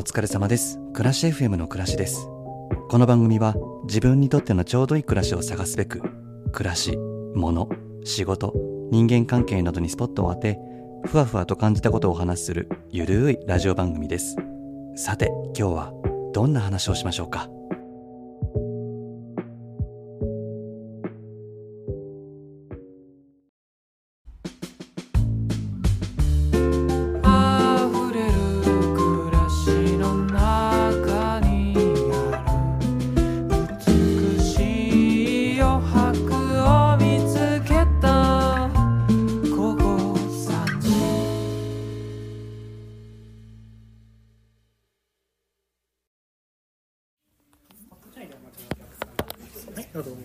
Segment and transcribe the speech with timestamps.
[0.00, 0.78] お疲れ様です。
[0.94, 2.26] 暮らし FM の暮らしです。
[2.88, 3.54] この番組は
[3.84, 6.00] 自分にとってのちょうどいい暮らしを探すべく
[6.52, 6.96] 暮らし
[7.34, 7.68] 物
[8.04, 8.54] 仕事
[8.90, 10.58] 人間関係などにスポットを当て
[11.04, 14.36] ふわふわと感じたことをお話しするゆるいラジオ番組です。
[14.96, 15.92] さて今日は
[16.32, 17.50] どんな話をしましょうか？
[50.00, 50.16] お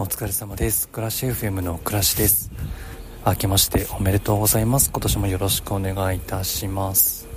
[0.00, 0.88] お疲れ様です。
[0.88, 2.50] 暮らし FM の暮らしです。
[3.26, 4.90] 明けましておめでとうございます。
[4.90, 7.28] 今年もよろしくお願いいたします。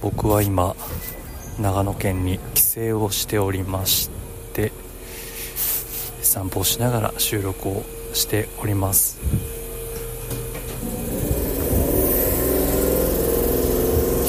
[0.00, 0.74] 僕は今
[1.60, 4.08] 長野県に帰省をしておりまし
[4.54, 4.72] て
[6.22, 7.82] 散歩をしながら収録を
[8.14, 9.20] しております。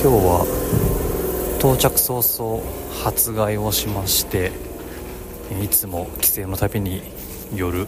[0.02, 2.62] 今日は到着早々
[3.06, 4.52] 発買をしまして
[5.64, 7.02] いつも帰省のたびに
[7.56, 7.88] 寄る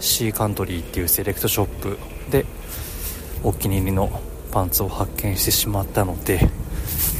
[0.00, 1.98] シーカントリーっていうセレクトショップ
[2.30, 2.44] で
[3.42, 4.10] お気に入りの
[4.52, 6.40] パンツを発見してしまったので、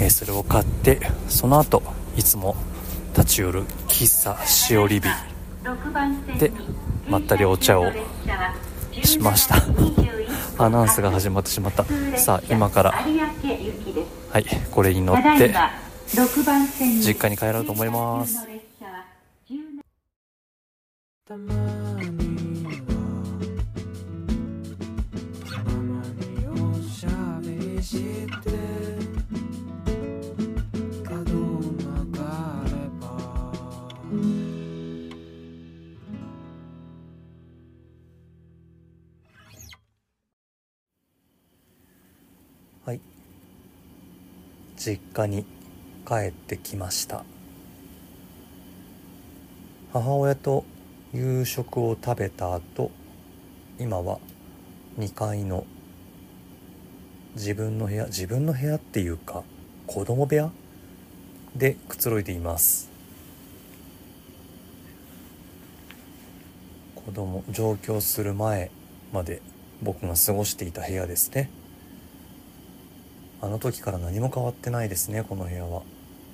[0.01, 1.83] えーそれを買ってその後
[2.17, 2.57] いつも
[3.17, 5.09] 立ち寄る喫茶しおりび
[6.39, 6.53] で
[7.09, 7.87] まったりお茶を
[9.03, 9.57] しました。
[10.61, 11.85] アナウンスが始まってしまった。
[12.17, 15.55] さあ今からはいこれに乗って
[17.01, 18.58] 実家に帰ろうと思います
[21.29, 23.03] たまには
[25.45, 28.49] たまにおしゃべりして
[31.05, 33.05] 角曲がれば。
[42.87, 43.01] はい。
[44.79, 45.45] 実家に
[46.07, 47.23] 帰ってきました。
[49.93, 50.65] 母親と
[51.15, 52.91] 夕食を食べた後
[53.79, 54.19] 今は
[54.99, 55.65] 2階の
[57.35, 59.43] 自分の部屋自分の部屋っていうか
[59.87, 60.51] 子供部屋
[61.57, 62.91] でくつろいでいます。
[66.95, 68.71] 子供上京する前
[69.11, 69.41] まで
[69.83, 71.49] 僕が過ごしていた部屋ですね。
[73.41, 75.83] あの時から何も変わってないですねこの部屋は。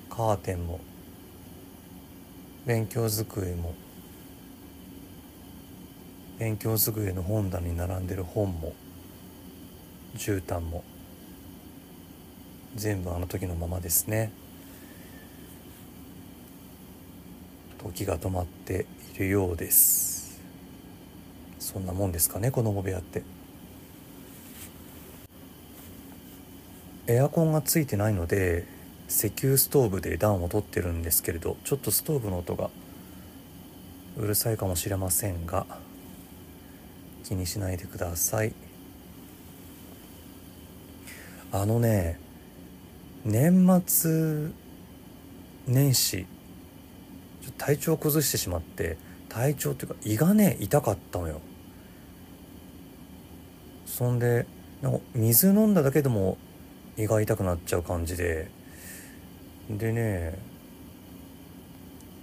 [0.09, 0.81] カーテンも
[2.65, 3.73] 勉強机も
[6.37, 8.73] 勉強机の本棚に並んでる本も
[10.17, 10.83] 絨毯も
[12.75, 14.31] 全部あの時のままですね。
[17.77, 18.85] 時が止まって
[19.15, 20.41] いるようです。
[21.59, 23.23] そんなもんですかね子供部屋って。
[27.07, 28.65] エアコンがついてないので
[29.07, 32.71] 石油ストーブで暖を取ってるんですけれどちょっとストーブの音が
[34.17, 35.67] うるさいかもしれませんが
[37.25, 38.53] 気にしないでください。
[41.51, 42.19] あのね
[43.23, 44.51] 年末
[45.67, 46.27] 年始
[47.41, 48.97] ちょっと体調崩してしまって
[49.29, 51.41] 体調っていうか胃がね痛かったのよ。
[53.87, 54.45] そんで
[54.81, 56.37] なんか水飲んだだけでも
[56.97, 58.49] 胃が痛くなっちゃう感じで。
[59.69, 60.37] でね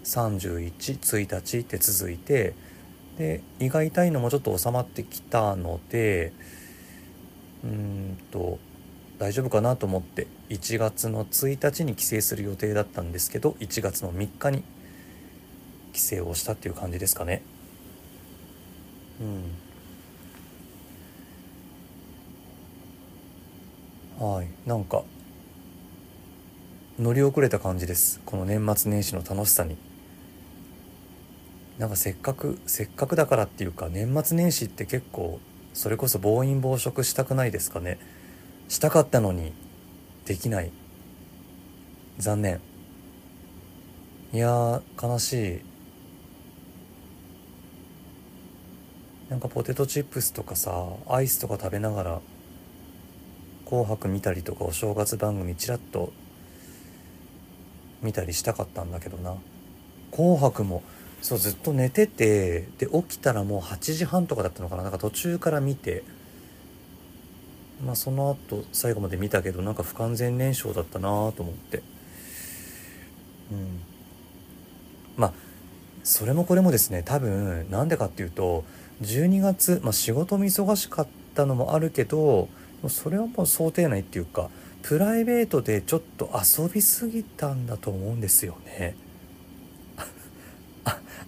[0.04, 2.54] 311日って続いて
[3.18, 6.32] で胃が痛いのもちょっと収まってきたので
[7.64, 8.58] うんと
[9.18, 14.64] 大丈夫かなと思って1月の1日に帰省する予定だったんですけど1月の3日に
[15.92, 17.42] 帰省をしたっていう感じですかね。
[19.20, 19.24] う
[24.24, 24.26] ん。
[24.26, 24.48] はい。
[24.66, 25.02] なんか
[26.98, 28.20] 乗り遅れた感じです。
[28.24, 29.76] この年末年始の楽しさに。
[31.78, 35.40] なんかせっかくせっかくだからっていうか年末年始って結構
[35.72, 37.98] それこそ暴飲暴食したくないですかね。
[38.68, 39.52] したかったのに
[40.26, 40.70] できない。
[42.18, 42.60] 残念。
[44.32, 45.72] いや悲しい。
[49.32, 52.20] なんかポテトチップスとかさアイスとか食べながら
[53.64, 56.12] 「紅白」見たりとかお正月番組ちらっと
[58.02, 59.36] 見たりしたかったんだけどな
[60.12, 60.82] 「紅白」も
[61.22, 64.82] そうずっと寝ててで起きたらもう8時半とかだったのかな。
[64.82, 66.02] なんか途中から見て。
[67.84, 71.78] まあその後最後まで見たけどなんか不完全燃焼だったなと思って。
[73.50, 73.80] うん。
[75.16, 75.32] まあ
[76.02, 78.64] それもこれもですね多分なんでかっていうと
[79.02, 82.48] 12月、まあ、仕事も忙しかったのもあるけど
[82.88, 84.50] それはもう想定内っていうか
[84.82, 88.96] プライベートでちょっと遊びすぎたんだと思うんですよね。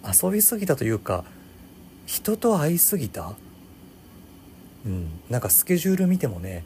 [0.04, 1.24] 遊びすぎたというか
[2.06, 3.34] 人と会いすぎた？
[4.84, 5.08] うん。
[5.30, 6.64] なんかスケジュール見てもね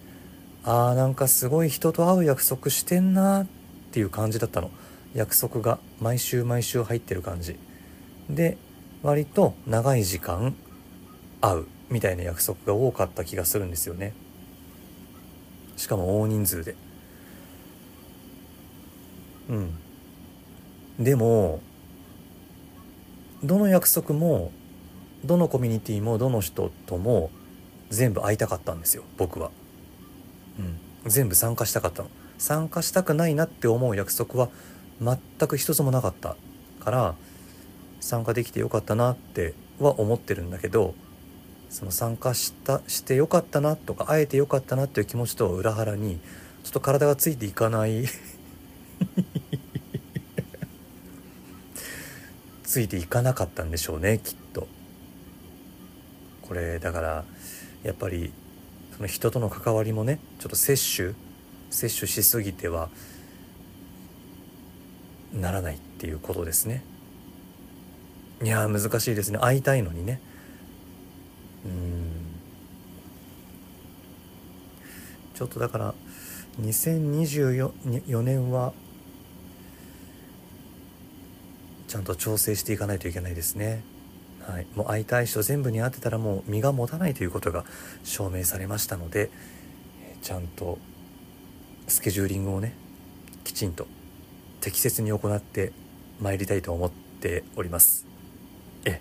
[0.64, 3.46] あーなんかすごい人と会う約束してんなっ
[3.92, 4.70] ていう感じだったの。
[5.14, 7.56] 約束が毎週毎週入ってる感じ。
[8.28, 8.58] で
[9.02, 10.54] 割と長い時間
[11.40, 14.12] 会うみたいな約束が多かった気がするんですよね。
[15.76, 16.74] しかも大人数で。
[19.48, 19.78] うん。
[20.98, 21.60] でも
[23.44, 24.52] どの約束も
[25.24, 27.30] どのコミュニティもどの人とも
[27.90, 29.50] 全部会いたかったんですよ僕は、
[30.58, 32.10] うん、全部参加したかったの。
[32.38, 34.48] 参加したくないなって思う約束は
[35.00, 35.18] 全
[35.48, 36.36] く一つもなかった
[36.80, 37.14] から
[38.00, 40.94] 参加できてよかったなっては思ってるんだけど
[41.68, 46.18] その参加したしてよかったなとか会えてよかったなっていう気持ちとは裏腹に
[46.62, 48.04] ちょっと体がついていかない。
[52.68, 54.68] ついていかなかったんでしょうねきっと。
[56.42, 57.24] これだから
[57.82, 58.30] やっぱり
[58.94, 61.14] その人との関わりもねちょっと摂取
[61.70, 62.90] 摂取しすぎては
[65.32, 66.84] ならないっていうことですね。
[68.42, 69.38] いや難しいですね。
[69.38, 70.20] 会いたいのにね。
[71.64, 72.10] うん。
[75.34, 75.94] ちょっとだから
[76.60, 78.74] 2024年は
[81.88, 83.82] ちゃんと調整していかないといけないですね。
[84.46, 87.64] はい、もう会いたい人全部に会ってたらもう身が持たないということが
[88.04, 89.30] 証明されましたので
[90.22, 90.78] ちゃんと
[91.86, 92.74] スケジューリングをね
[93.44, 93.86] きちんと
[94.60, 95.72] 適切に行って
[96.20, 98.06] まいりたいと思っております。
[98.84, 99.00] え。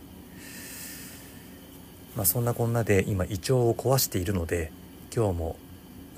[2.16, 4.72] まあそんなこんなで今胃腸を壊しているので
[5.16, 5.56] 今日も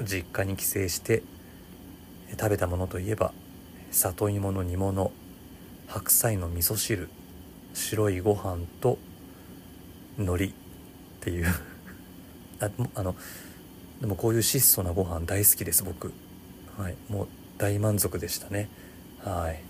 [0.02, 1.24] 実家に帰省して
[2.32, 3.32] 食べたものといえば
[3.92, 5.12] 里芋の煮物
[5.90, 7.10] 白菜の味噌汁
[7.74, 9.00] 白いご飯と
[10.20, 10.52] 海苔っ
[11.22, 11.48] ていう。
[12.62, 13.16] ああの
[14.00, 16.14] でもこういう質素なご飯大好きです僕。
[16.78, 16.96] はい。
[17.10, 17.28] もう
[17.58, 18.70] 大満足でしたね。
[19.24, 19.62] はい。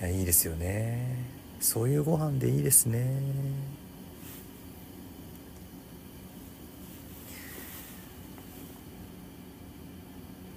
[0.00, 1.26] いやいいですよね。
[1.60, 3.04] そういうご飯でいいですね。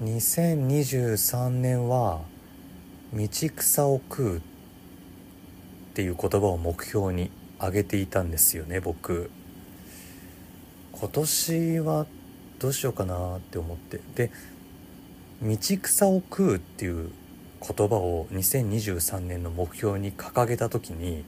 [0.01, 2.21] 2023年は
[3.13, 4.41] 道草を食うっ
[5.93, 9.31] ていう言葉を目標に挙げていたんですよね僕。
[10.91, 12.05] 今年は
[12.59, 13.99] どうしようかなって思って。
[14.15, 14.31] で
[15.41, 17.11] 道草を食うっていう
[17.61, 21.23] 言葉を2023年の目標に掲げた時に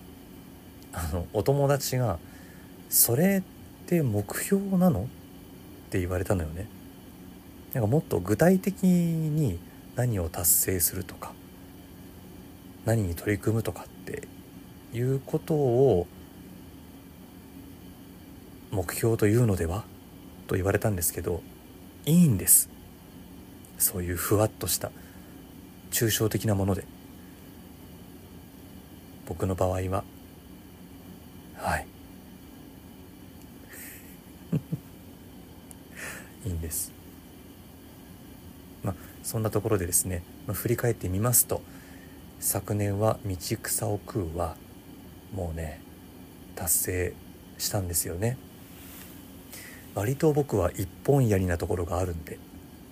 [0.92, 2.18] あのお友達が
[2.90, 5.02] 「それって目標なの?」
[5.88, 6.68] って言われたのよね。
[7.74, 9.60] なんかもっと具体的に
[9.96, 11.34] 何を達成するとか
[12.86, 14.28] 何に取り組むとかって
[14.94, 16.08] いうことを
[18.72, 19.84] 目標というのでは
[20.48, 21.42] と言われたんですけど
[22.06, 22.70] いいんです。
[23.78, 24.92] そういうふわっとした
[25.92, 26.86] 抽象的なもので。
[29.26, 30.04] 僕の場合は
[31.56, 31.88] はい。
[36.48, 36.92] いいんです。
[38.84, 41.62] まあそんなところでですね、まあ、振り返ってみますと
[42.40, 44.56] 昨年は「道草を食う」は
[45.34, 45.82] もうね
[46.56, 47.14] 達成
[47.58, 48.38] したんですよね。
[49.96, 52.38] 割と僕は一本槍なところがあるんで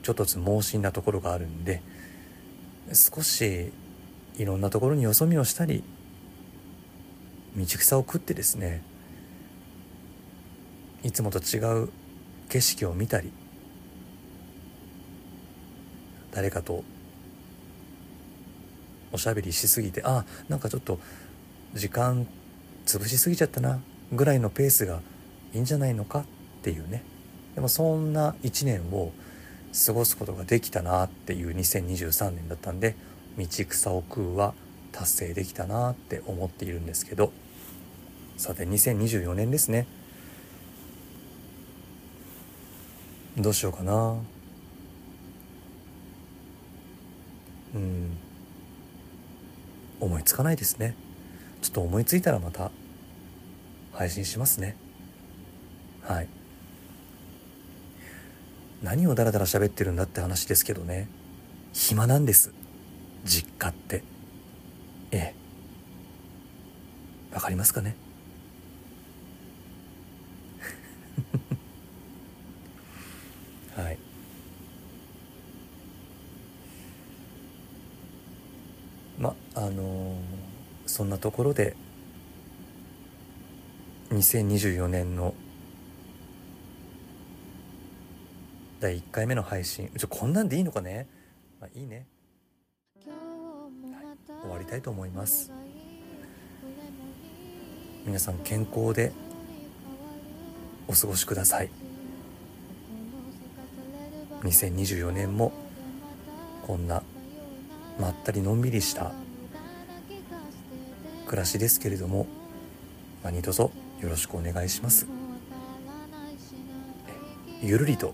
[0.03, 1.81] ちょっとつ盲信なところがあるんで
[2.91, 3.71] 少し
[4.37, 5.83] いろんなところによそ見をしたり
[7.55, 8.81] 道草を食ってですね
[11.03, 11.89] いつもと違う
[12.49, 13.31] 景色を見たり
[16.31, 16.83] 誰かと
[19.11, 20.99] おしゃべりしすぎてあなんかちょっと
[21.73, 22.27] 時間
[22.85, 23.79] 潰しすぎちゃったな
[24.11, 25.01] ぐらいのペースが
[25.53, 26.25] いいんじゃないのかっ
[26.61, 27.03] ていうね。
[27.55, 29.11] でもそんな1年を
[29.85, 32.95] 過ごすことができたなっていう2023年だったんで
[33.37, 34.53] 道草を食うは
[34.91, 37.31] 達成できたなって思っているんですけど。
[38.37, 39.87] さて2024年ですね。
[43.35, 44.17] どうしようかな。
[47.73, 48.17] うん。
[49.99, 50.95] 思いつかないですね。
[51.61, 52.71] ちょっと思いついたらまた
[53.93, 54.75] 配信しますね。
[56.01, 56.27] はい。
[58.83, 61.07] 何をダラダラ喋ってるんだって話ですけどね。
[61.73, 62.53] 暇なんです。
[63.25, 64.03] 実家って。
[65.11, 65.37] ええ。
[67.37, 67.95] わかりますかね
[73.75, 73.97] はい
[79.17, 80.15] まあの
[80.85, 81.75] そんなところで
[84.11, 85.33] 2024年の
[88.79, 91.07] 第1回目の配信ちょこんなんでいいのかね、
[91.59, 92.05] まあ、いいね。
[94.41, 95.51] 終わりたいと思います。
[98.05, 99.11] 皆さん健康で
[100.87, 101.69] お過ごしください。
[104.43, 105.51] 2024年も
[106.65, 107.01] こんな
[107.99, 109.11] まったりのんびりした
[111.25, 112.27] 暮らしですけれども
[113.23, 113.71] 何卒よ
[114.03, 115.07] ろしくお願いします。
[117.61, 118.13] ゆるりと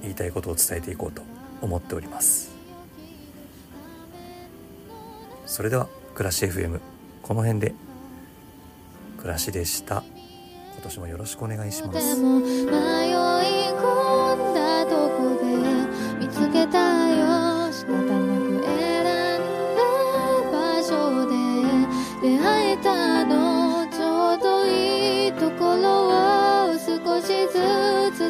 [0.00, 1.22] 言いたいことを伝えていこうと
[1.60, 2.52] 思っております。
[5.44, 6.80] それでは暮らし FM
[7.22, 7.74] この辺で。
[9.22, 10.02] 暮らしでした。
[10.72, 13.31] 今年もよろしくお願いします。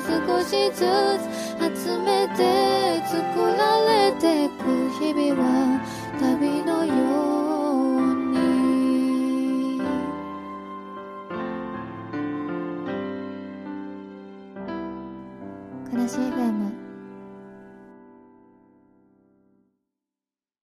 [0.07, 5.81] 少しずつ集めて作られてく日々は
[6.21, 7.42] 旅のよう